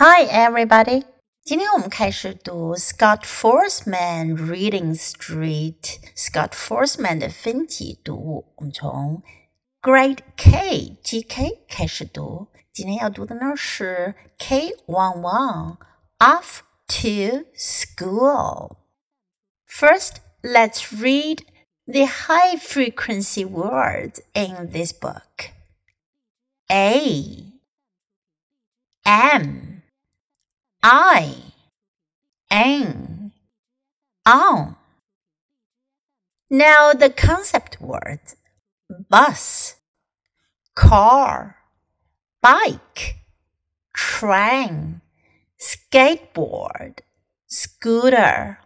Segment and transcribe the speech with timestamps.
[0.00, 1.02] Hi, everybody.
[1.42, 9.24] 今天我们开始读 Scott Foresman Reading Street Scott Foresman 的分级读物，我们从
[9.82, 12.46] Grade K GK 开始读。
[12.72, 15.78] 今天要读的呢是 K One One
[16.20, 18.76] Off to School.
[19.66, 21.40] First, let's read
[21.86, 25.50] the high frequency words in this book.
[26.70, 27.52] A
[29.02, 29.67] M
[30.82, 31.34] I,
[32.50, 33.32] N,
[34.24, 34.76] on.
[36.50, 38.36] Now the concept words
[39.10, 39.76] bus,
[40.74, 41.56] car,
[42.40, 43.16] bike,
[43.94, 45.00] train,
[45.60, 47.00] skateboard,
[47.46, 48.58] scooter,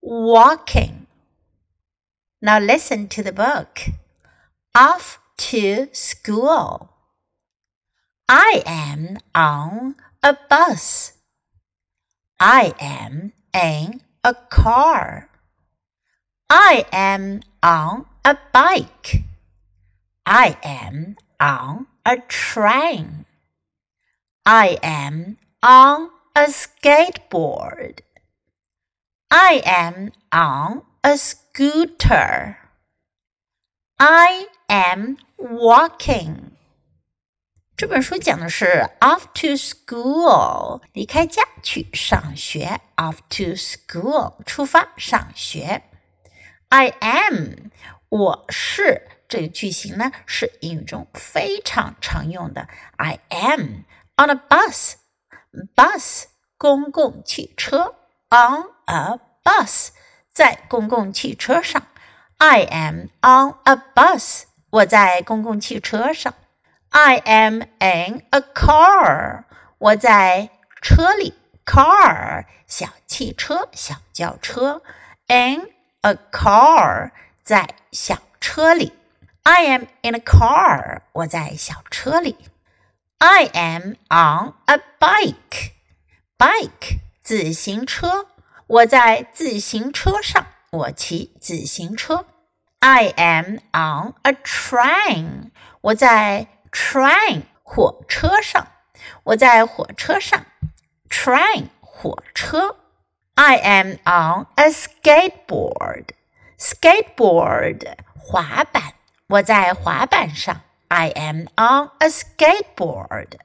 [0.00, 1.06] walking.
[2.40, 3.80] Now listen to the book.
[4.74, 6.90] Off to school.
[8.28, 11.15] I am on a bus.
[12.38, 15.30] I am in a car.
[16.50, 19.22] I am on a bike.
[20.26, 23.24] I am on a train.
[24.44, 28.00] I am on a skateboard.
[29.30, 32.58] I am on a scooter.
[33.98, 36.45] I am walking.
[37.76, 42.80] 这本书讲的是 off to school，离开家去上学。
[42.96, 45.82] off to school，出发上学。
[46.70, 47.70] I am，
[48.08, 52.66] 我是这个句型呢是英语中非常常用的。
[52.96, 53.84] I am
[54.16, 56.24] on a bus，bus
[56.56, 57.94] 公共汽车
[58.30, 59.88] ，on a bus
[60.32, 61.86] 在公共汽车上。
[62.38, 66.32] I am on a bus，我在公共汽车上。
[66.95, 69.45] I am in a car.
[69.77, 70.49] 我在
[70.81, 71.33] 车里，
[71.65, 74.81] car 小汽车、小轿车。
[75.27, 75.69] In
[76.01, 77.11] a car
[77.43, 78.93] 在小车里。
[79.43, 81.01] I am in a car.
[81.13, 82.35] 我在小车里。
[83.19, 85.71] I am on a bike.
[86.37, 88.27] Bike 自行车。
[88.67, 90.45] 我在自行车上。
[90.71, 92.25] 我骑自行车。
[92.79, 95.51] I am on a train.
[95.81, 98.67] 我在 train 火车上，
[99.23, 100.45] 我在火车上。
[101.09, 102.77] train 火车。
[103.35, 106.09] I am on a skateboard.
[106.57, 108.93] Skateboard 滑板，
[109.27, 110.61] 我在滑板上。
[110.89, 113.39] I am on a skateboard.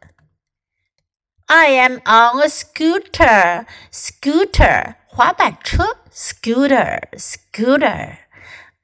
[1.47, 3.67] I am on a scooter.
[3.93, 5.99] Scooter 滑板车。
[6.13, 8.19] Scooter, scooter.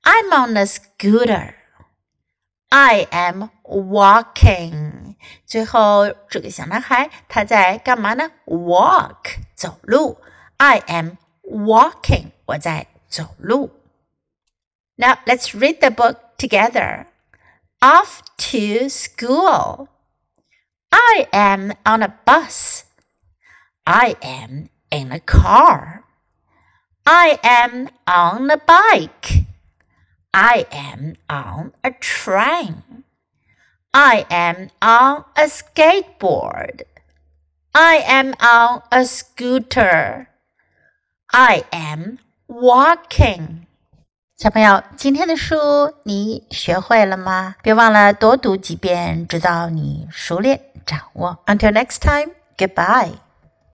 [0.03, 1.55] I'm on a scooter.
[2.69, 5.17] I am walking。
[5.47, 8.31] 最后这个小男孩他在干嘛呢？
[8.47, 10.21] Walk 走路。
[10.56, 12.33] I am walking。
[12.47, 13.71] 我在走路。
[14.97, 17.06] Now let's read the book together.
[17.81, 19.89] Off to school.
[20.91, 22.84] I am on a bus.
[23.84, 26.05] I am in a car.
[27.05, 29.46] I am on a bike.
[30.37, 33.05] I am on a train.
[33.91, 36.84] I am on a skateboard.
[37.73, 40.28] I am on a scooter.
[41.28, 43.67] I am walking.
[44.37, 47.56] 小朋友，今天的书你学会了吗？
[47.62, 51.43] 别忘了多读几遍，直到你熟练掌握。
[51.47, 53.12] Until next time, goodbye.